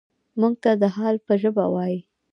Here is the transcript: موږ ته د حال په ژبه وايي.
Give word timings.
موږ 0.39 0.53
ته 0.63 0.71
د 0.81 0.83
حال 0.95 1.15
په 1.25 1.33
ژبه 1.41 1.65
وايي. 1.73 1.99